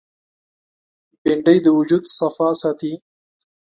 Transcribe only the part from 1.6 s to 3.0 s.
د وجود صفا ساتي